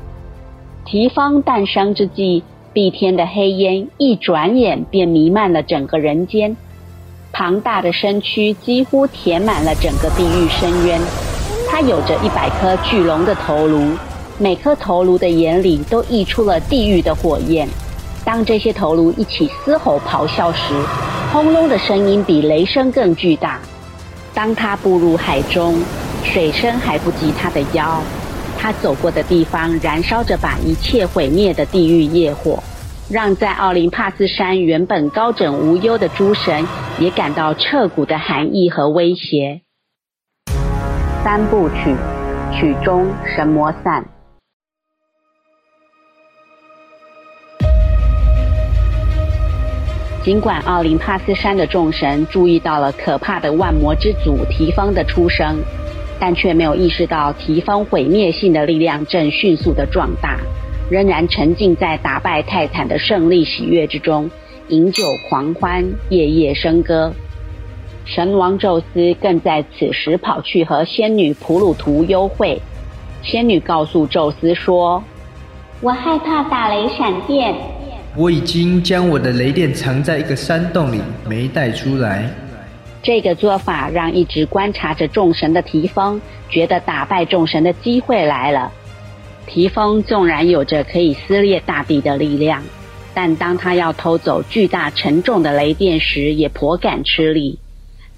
[0.86, 2.44] 提丰诞生之际。
[2.72, 6.56] 地天的黑烟一转眼便弥漫了整个人间，
[7.40, 11.00] 庞大的身躯几乎填满了整个地狱深渊。
[11.70, 13.96] 它有着一百颗巨龙的头颅，
[14.38, 17.66] 每颗头颅的眼里都溢出了地狱的火焰。
[18.26, 20.74] 当这些头颅一起嘶吼咆哮时，
[21.32, 23.58] 轰隆的声音比雷声更巨大。
[24.34, 25.82] 当它步入海中，
[26.26, 28.02] 水深还不及它的腰。
[28.58, 32.62] 他走过的地方燃烧着把一切毁灭的地狱业火，
[33.12, 36.64] 让在奥林帕斯山原本高枕无忧的诸神
[36.99, 39.62] 也感到彻骨的寒意和威胁。
[41.24, 41.95] 三部曲，
[42.53, 44.05] 曲终神魔散。
[50.24, 55.57] 尽管奥林帕斯山的众神注意到了可怕的万魔之祖提丰的出生。
[56.22, 60.38] 但却没有意识到提丰毁灭性的力量正迅速的壮大，
[60.90, 64.30] 仍然沉浸在打败泰坦的胜利喜悦之中，
[64.70, 67.14] 饮酒狂欢，夜夜笙歌。
[68.06, 72.60] 神王宙斯更在此时跑去和仙女普鲁图幽会。
[73.22, 75.04] 仙女告诉宙斯说
[75.80, 77.54] ：“我害怕打雷闪电，
[78.16, 82.28] 我已经将我的雷电藏在一个山洞里，没带出来。”
[83.04, 86.20] 这个做法让一直观察着众神的提丰
[86.50, 88.72] 觉得打败众神的机会来了。
[89.48, 92.62] 提丰纵然有着可以撕裂大地的力量，
[93.14, 97.60] 但当他要偷走巨大沉重的雷电时，也颇感吃力。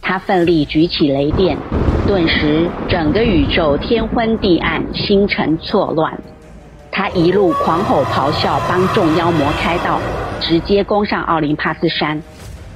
[0.01, 1.57] 他奋力举起雷电，
[2.07, 6.19] 顿时整个宇宙天昏地暗，星辰错乱。
[6.91, 10.01] 他一路狂吼咆哮，帮众妖魔开道，
[10.41, 12.21] 直接攻上奥林帕斯山。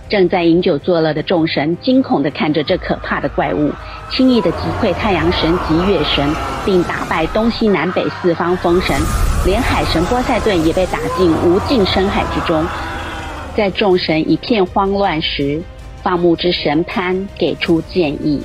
[0.08, 3.72] 正在饮酒作乐的众神惊恐地看着这可怕的怪物，
[4.12, 6.30] 轻易地击溃太阳神及月神，
[6.64, 8.96] 并打败东西南北四方风神，
[9.48, 12.64] 连海神波塞顿也被打进无尽深海之中。
[13.56, 15.60] 在众神一片慌乱时，
[16.04, 18.40] 放牧之神潘给出建议：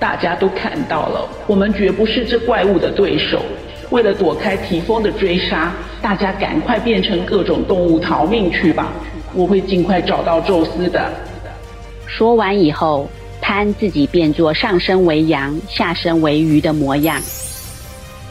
[0.00, 3.40] 大家都看到了，我们绝不是这怪物的对手。
[3.90, 5.72] 为了躲开提丰的追杀，
[6.02, 8.88] 大家赶快变成各种动物逃命去吧。
[9.34, 11.10] 我会尽快找到宙斯的。
[12.06, 13.08] 说完以后，
[13.40, 17.20] 潘自己变作上身为羊、下身为鱼的模样。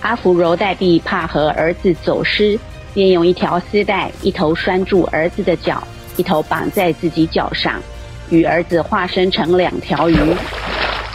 [0.01, 2.57] 阿芙柔黛蒂怕和儿子走失，
[2.93, 5.81] 便用一条丝带，一头拴住儿子的脚，
[6.17, 7.81] 一头绑在自己脚上，
[8.29, 10.17] 与儿子化身成两条鱼。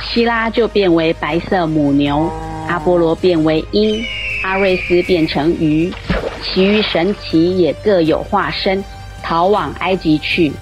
[0.03, 2.30] 希拉就变为白色母牛，
[2.68, 4.03] 阿波罗变为鹰，
[4.43, 5.93] 阿瑞斯变成鱼，
[6.43, 8.82] 其余神祇也各有化身。
[9.25, 10.53] 逃往埃及去。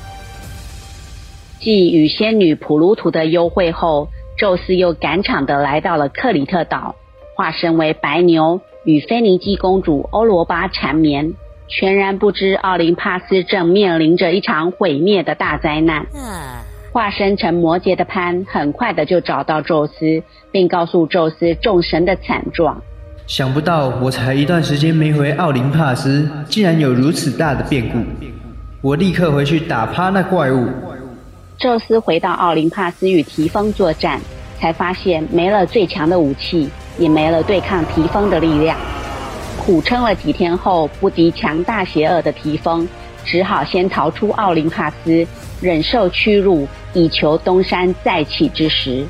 [1.58, 4.08] 继与仙女普鲁图的幽会后，
[4.38, 6.94] 宙斯又赶场的来到了克里特岛，
[7.36, 11.34] 化身为白牛，与菲尼基公主欧罗巴缠绵，
[11.68, 16.06] 全然不知奥林帕斯正面临着一场毁灭的大灾难。
[16.92, 22.82] 化身成摩羯的潘，很快的就找到宙斯，并告诉宙斯众神的惨状。
[23.26, 27.98] 想不到我才一段时间没回奥林帕斯，竟然有如此大的变故。
[28.82, 30.66] 我立刻回去打趴那怪物。
[31.56, 34.20] 宙斯回到奥林帕斯与提丰作战，
[34.58, 36.68] 才发现没了最强的武器，
[36.98, 38.76] 也没了对抗提丰的力量。
[39.56, 42.88] 苦撑了几天后，不敌强大邪恶的提丰，
[43.24, 45.24] 只好先逃出奥林帕斯，
[45.60, 49.06] 忍受屈辱，以求东山再起之时。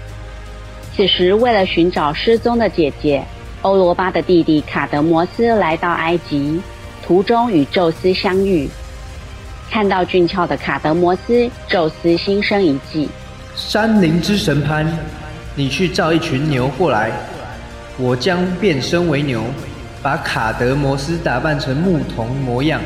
[0.94, 3.24] 此时，为了寻找失踪的姐姐
[3.62, 6.60] 欧罗巴的弟弟卡德摩斯来到埃及，
[7.02, 8.68] 途中与宙斯相遇。
[9.72, 13.08] 看到俊俏的卡德摩斯，宙斯心生一计。
[13.56, 14.86] 山林之神潘，
[15.54, 17.10] 你去召一群牛过来，
[17.96, 19.42] 我将变身为牛，
[20.02, 22.82] 把卡德摩斯打扮成牧童模样，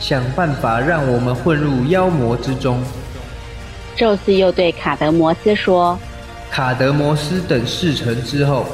[0.00, 2.82] 想办法让我们混入妖魔之中。
[3.94, 5.98] 宙斯又对卡德摩斯说
[6.50, 8.64] ：“卡德摩斯等事成之后，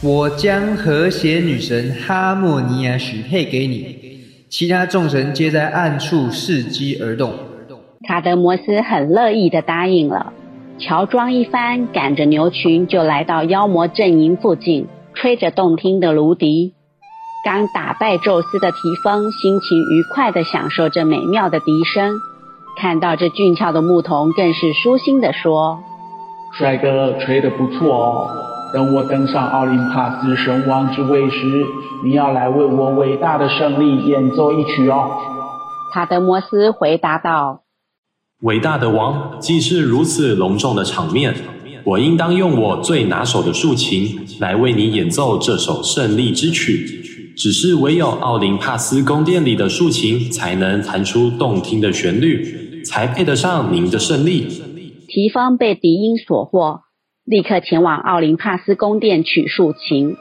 [0.00, 4.08] 我将和谐女神哈莫尼亚许配给你。”
[4.50, 7.32] 其他众神皆在暗处伺机而动。
[8.08, 10.32] 卡德摩斯很乐意地答应了，
[10.78, 16.74] 乔装一番，赶着牛群就来到妖魔阵营附近，吹着动听的芦笛。
[17.44, 22.16] 刚打败宙斯的提丰心情愉快地享受着美妙的笛声，
[22.76, 25.78] 看到这俊俏的牧童，更是舒心地说
[26.58, 28.30] ：“帅哥吹得不错哦，
[28.72, 31.66] 等我登上奥林帕斯神王之位时，
[32.04, 35.10] 你要来为我伟大的胜利演奏一曲哦。”
[35.92, 37.62] 塔德摩斯回答道
[38.42, 41.34] ：“伟大的王，既是如此隆重的场面，
[41.84, 46.98] 我应当用我最拿手的竖琴来为你演奏这首胜利之曲。
[47.36, 54.46] 只是唯有奥林帕斯宫殿里的竖琴才能弹出动听的旋律，才配得上您的胜利。”
[55.08, 56.82] 提方被笛音所惑，
[57.26, 60.16] 立刻前往奥林帕斯宫殿取竖琴。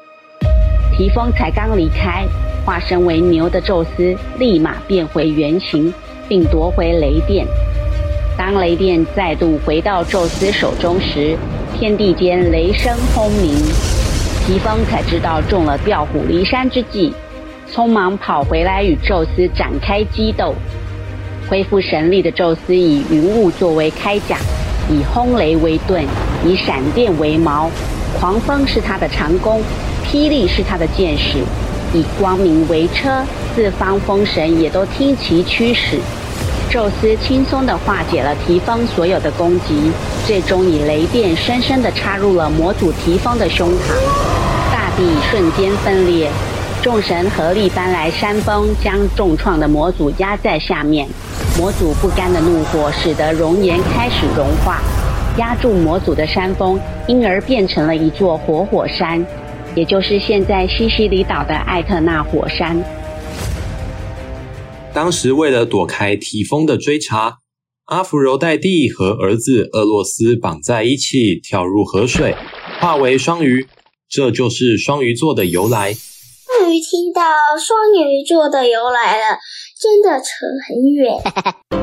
[0.95, 2.25] 提丰才刚离开。
[2.65, 5.91] 化身为牛的宙斯立马变回原形，
[6.27, 7.47] 并夺回雷电。
[8.37, 11.35] 当雷电再度回到宙斯手中时，
[11.73, 13.55] 天地间雷声轰鸣。
[14.45, 17.11] 提丰才知道中了调虎离山之计，
[17.71, 20.53] 匆忙跑回来与宙斯展开激斗。
[21.49, 24.37] 恢复神力的宙斯以云雾作为铠甲，
[24.89, 26.03] 以轰雷为盾，
[26.45, 27.69] 以闪电为矛。
[28.19, 29.61] 狂风是他的长弓，
[30.05, 31.43] 霹雳是他的箭矢。
[31.93, 33.23] 以光明为车，
[33.55, 35.99] 四方风神也都听其驱使。
[36.69, 39.91] 宙斯轻松地化解了提丰所有的攻击，
[40.27, 46.29] 最终以雷电深深地插入了魔祖提丰的胸膛，大地瞬间分裂。
[46.81, 51.07] 众神合力搬来山峰，将重创的魔祖压在下面。
[51.57, 54.81] 模祖不甘的怒火使得熔岩开始融化，
[55.37, 59.25] 压住魔祖的山峰因而变成了一座活火，火山。
[59.75, 62.81] 也就是现在西西里岛的艾特纳火山。
[64.93, 67.37] 当时为了躲开提丰的追查，
[67.85, 72.35] 阿芙柔黛蒂和儿子厄洛斯绑在一起，跳入河水，
[72.79, 73.67] 化为双鱼。
[74.09, 75.93] 这就是双鱼座的由来。
[75.93, 77.21] 终于听到
[77.57, 79.37] 双鱼座的由来了，
[79.79, 81.78] 真的扯很远。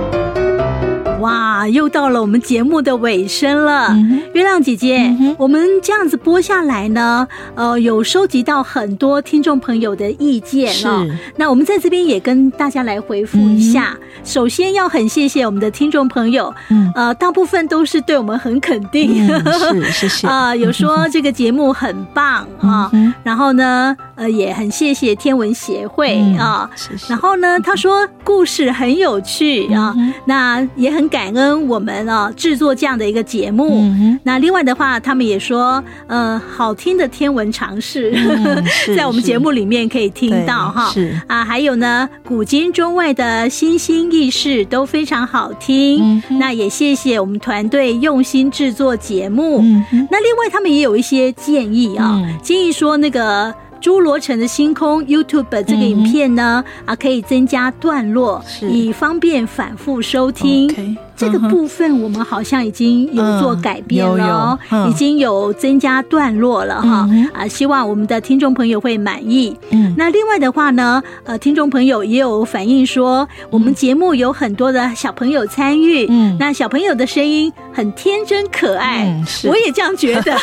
[1.20, 3.88] 哇，又到了我们节目的尾声了。
[3.90, 11.06] 嗯、月亮姐姐、嗯，我们这样子播下来呢，呃，有收集到很多听众朋友的意见哦。
[11.36, 14.06] 那我们在这边也跟大家来回复一下、嗯。
[14.24, 26.70] 首先要很谢谢我们的听众朋友，嗯，呃，大部分都是对我们很肯定，嗯、是谢谢啊、 呃，有说这个节目很棒啊、嗯，然后呢，呃，也很谢谢天文协会、嗯、啊
[27.08, 31.05] 然后呢，他说故事很有趣啊、嗯，那也很。
[31.08, 33.80] 感恩我们啊制作这样的一个节目。
[33.80, 38.64] 嗯、那另外的话，他们也说，呃，好听的天文常识、嗯、
[38.96, 40.90] 在我们节目里面可以听到哈。
[40.92, 46.02] 是啊，还有呢，古今中外的新兴軼事都非常好听。
[46.02, 50.08] 嗯、那也谢谢我们团队用心制作节目、嗯。
[50.10, 53.54] 那另外他们也有一些建议啊，嗯、建议说那个。
[53.80, 60.68] 侏罗城的星空 YouTube 这个影片呢，嗯、啊，可以增加段落，以方便反复收听。
[60.68, 60.96] Okay.
[61.16, 64.58] 这个部分我们好像已经有做改变了，
[64.88, 67.28] 已经有增加段落了哈、嗯。
[67.32, 69.56] 啊，希望我们的听众朋友会满意。
[69.70, 76.06] 嗯，那另外的话呢，呃，听众朋友也有反映说，我们节目有很多的小朋友参与。
[76.08, 80.36] 嗯，那小朋友的声音很天真可爱，嗯、我也这样觉得。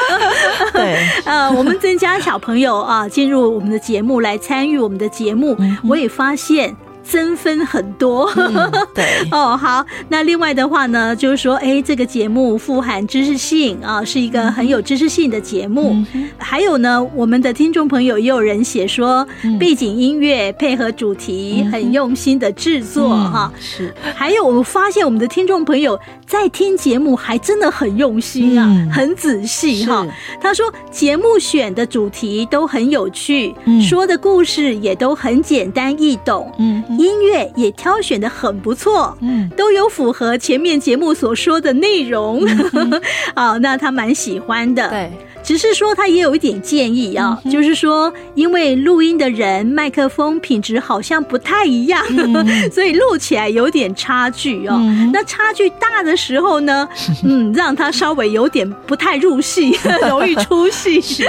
[0.72, 6.74] 对， 呃，我们增加小朋友啊进入我们的节目来参与我们的节目，嗯、我也发现。
[7.08, 9.84] 增分很多，嗯、对 哦，好。
[10.08, 15.92] 那另外的话呢，就是说，哎，这个节目富含知识性啊，是一个很有知识性的节目。
[16.14, 23.60] 嗯、还有呢，我们的听众朋友也有人写说，嗯、背景音乐配合主题很用心的制作哈、嗯。
[23.62, 23.94] 是。
[24.14, 30.04] 还有，我们发现我们的听众朋友在听节目还真的很用心啊，嗯、很仔细哈。
[30.40, 36.52] 他说节目选的主题都很有趣，嗯、说的故事也都很简单易懂。
[36.58, 36.82] 嗯。
[36.98, 43.02] 音乐也挑选的很不错，嗯，都有符合前面节目所说的内容，嗯、
[43.34, 45.10] 好，那他蛮喜欢的，对。
[45.46, 55.08] 只是说他也有一点建议啊，嗯、就是说，因为录音的人麦克风品质好像不太一样，嗯、 所以录起来有点差距哦、嗯。
[55.12, 56.88] 那差距大的时候呢，
[57.22, 59.72] 嗯，让他稍微有点不太入戏，
[60.10, 61.00] 容易出戏。
[61.00, 61.24] 是，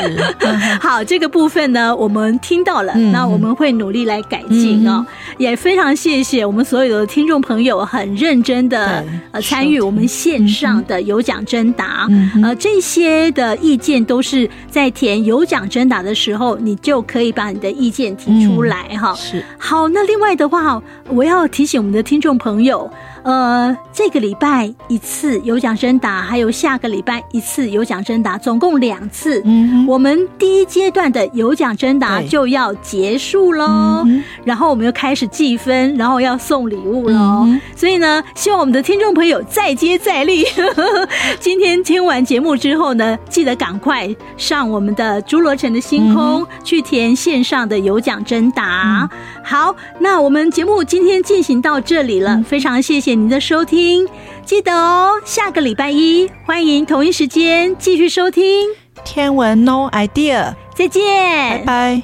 [0.81, 5.13] 好，这个部分呢，我们听到了，嗯、那我们会努力来改进哦、嗯。
[5.37, 12.07] 也非常谢谢我们所有的听众朋友很认真的呃参与我们线上的有奖征答，
[12.41, 14.06] 呃这些的意见。
[14.07, 19.13] 都是在填有奖征答的时候，你就可以把你的意见提出来哈。
[19.13, 22.89] 是好，那另外的话，我要提醒我们的听众朋友。
[23.23, 29.41] 呃，这个礼拜一次有奖征答，还有下个礼拜一次有奖征答，总共两次。
[29.43, 33.65] 嗯，我们第一阶段的有奖征答就要结束喽，
[34.05, 37.59] 嗯，然后我们又开始计分，然后要送礼物喽，嗯。
[37.75, 40.45] 所以呢，希望我们的听众朋友再接再厉。
[41.37, 43.96] 今天听完节目之后呢，记得赶快
[44.35, 49.17] 上我们的侏罗城的星空，嗯，去填线上的有奖征答，嗯。
[49.43, 53.15] 好，那我们节目今天进行到这里了，嗯，非常谢谢。
[53.15, 54.07] 您的收听，
[54.45, 58.43] 记得哦，下个礼拜一欢迎同一时间继续收听
[59.05, 62.03] 《天文 No Idea》，再见，拜拜。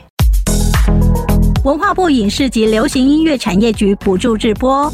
[1.64, 4.92] 文化部影视及流行音乐产业局补助直播。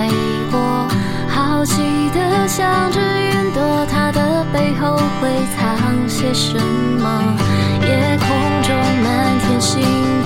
[0.00, 0.08] 飞
[0.50, 0.88] 过，
[1.28, 1.82] 好奇
[2.14, 7.36] 的想着云朵，它的背后会藏些什么？
[7.82, 10.19] 夜空中满天星。